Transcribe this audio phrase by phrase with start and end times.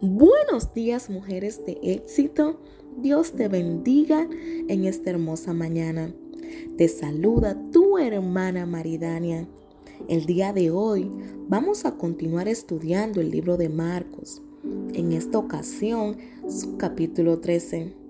[0.00, 2.60] Buenos días mujeres de éxito.
[2.98, 4.28] Dios te bendiga
[4.68, 6.14] en esta hermosa mañana.
[6.76, 9.48] Te saluda tu hermana Maridania.
[10.08, 11.10] El día de hoy
[11.48, 14.42] vamos a continuar estudiando el libro de Marcos.
[14.92, 18.03] En esta ocasión, su capítulo 13.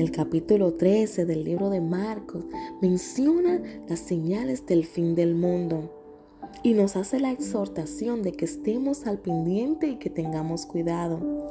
[0.00, 2.46] El capítulo 13 del libro de Marcos
[2.80, 5.90] menciona las señales del fin del mundo
[6.62, 11.50] y nos hace la exhortación de que estemos al pendiente y que tengamos cuidado.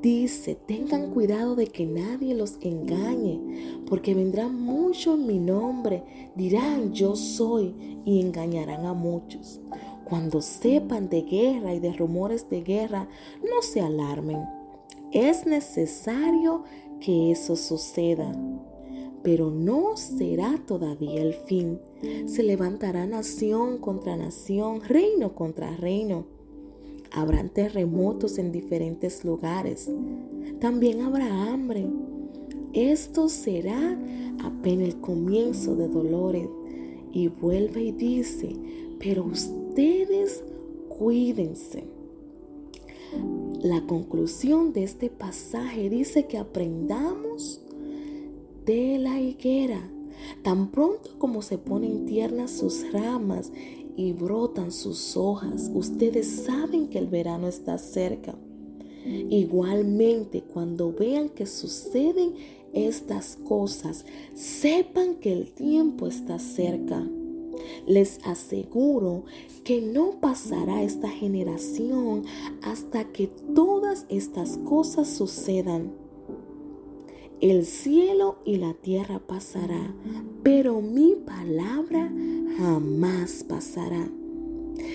[0.00, 6.02] Dice, tengan cuidado de que nadie los engañe, porque vendrán muchos en mi nombre,
[6.34, 7.74] dirán yo soy
[8.06, 9.60] y engañarán a muchos.
[10.06, 13.06] Cuando sepan de guerra y de rumores de guerra,
[13.42, 14.38] no se alarmen.
[15.12, 16.64] Es necesario
[17.00, 18.32] que eso suceda
[19.26, 21.80] pero no será todavía el fin.
[22.26, 26.26] Se levantará nación contra nación, reino contra reino.
[27.10, 29.90] Habrán terremotos en diferentes lugares.
[30.60, 31.88] También habrá hambre.
[32.72, 33.98] Esto será
[34.44, 36.48] apenas el comienzo de dolores.
[37.10, 38.54] Y vuelve y dice,
[39.00, 40.44] pero ustedes
[40.88, 41.82] cuídense.
[43.66, 47.60] La conclusión de este pasaje dice que aprendamos
[48.64, 49.90] de la higuera.
[50.44, 53.50] Tan pronto como se ponen tiernas sus ramas
[53.96, 58.36] y brotan sus hojas, ustedes saben que el verano está cerca.
[59.04, 62.34] Igualmente, cuando vean que suceden
[62.72, 64.04] estas cosas,
[64.34, 67.04] sepan que el tiempo está cerca.
[67.86, 69.24] Les aseguro
[69.64, 72.24] que no pasará esta generación
[72.62, 75.92] hasta que todas estas cosas sucedan.
[77.40, 79.94] El cielo y la tierra pasará,
[80.42, 82.10] pero mi palabra
[82.56, 84.08] jamás pasará.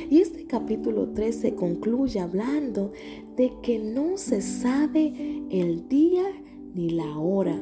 [0.09, 2.91] Y este capítulo 13 concluye hablando
[3.35, 6.25] de que no se sabe el día
[6.73, 7.61] ni la hora.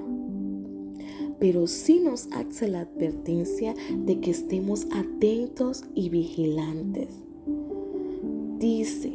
[1.40, 3.74] Pero sí nos hace la advertencia
[4.06, 7.10] de que estemos atentos y vigilantes.
[8.60, 9.14] Dice,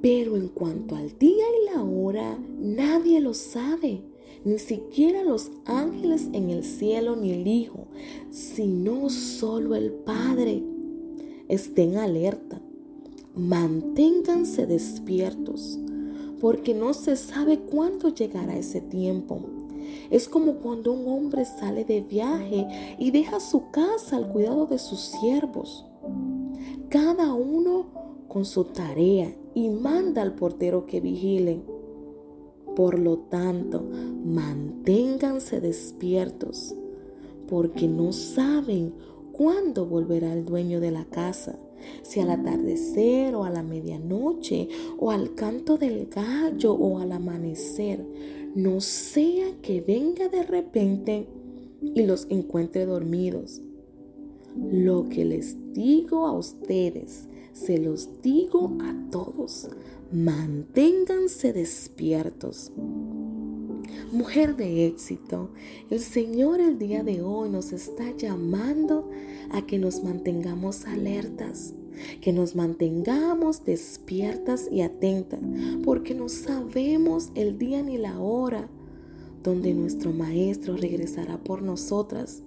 [0.00, 4.02] pero en cuanto al día y la hora, nadie lo sabe
[4.46, 7.88] ni siquiera los ángeles en el cielo ni el Hijo,
[8.30, 10.62] sino solo el Padre.
[11.48, 12.60] Estén alerta,
[13.34, 15.80] manténganse despiertos,
[16.40, 19.40] porque no se sabe cuándo llegará ese tiempo.
[20.10, 24.78] Es como cuando un hombre sale de viaje y deja su casa al cuidado de
[24.78, 25.86] sus siervos,
[26.88, 27.86] cada uno
[28.28, 31.62] con su tarea y manda al portero que vigile.
[32.74, 33.82] Por lo tanto,
[34.24, 36.74] manténganse despiertos,
[37.48, 38.92] porque no saben
[39.36, 41.58] cuándo volverá el dueño de la casa,
[42.02, 48.04] si al atardecer o a la medianoche, o al canto del gallo o al amanecer,
[48.54, 51.26] no sea que venga de repente
[51.82, 53.60] y los encuentre dormidos.
[54.72, 59.68] Lo que les digo a ustedes, se los digo a todos
[60.12, 62.70] manténganse despiertos.
[64.12, 65.50] Mujer de éxito,
[65.90, 69.10] el Señor el día de hoy nos está llamando
[69.50, 71.74] a que nos mantengamos alertas,
[72.20, 75.40] que nos mantengamos despiertas y atentas,
[75.82, 78.68] porque no sabemos el día ni la hora
[79.42, 82.44] donde nuestro Maestro regresará por nosotras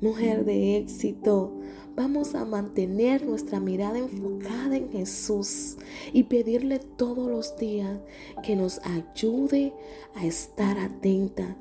[0.00, 1.52] mujer de éxito,
[1.96, 5.76] vamos a mantener nuestra mirada enfocada en Jesús
[6.12, 7.98] y pedirle todos los días
[8.42, 9.72] que nos ayude
[10.14, 11.56] a estar atenta.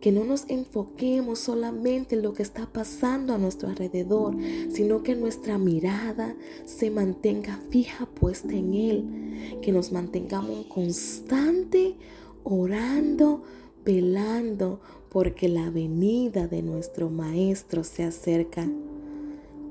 [0.00, 4.36] Que no nos enfoquemos solamente en lo que está pasando a nuestro alrededor,
[4.70, 6.36] sino que nuestra mirada
[6.66, 9.60] se mantenga fija puesta en Él.
[9.62, 11.96] Que nos mantengamos constante
[12.42, 13.42] orando,
[13.84, 14.80] velando,
[15.10, 18.68] porque la venida de nuestro Maestro se acerca.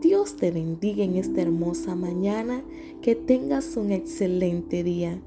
[0.01, 2.63] Dios te bendiga en esta hermosa mañana,
[3.01, 5.21] que tengas un excelente día.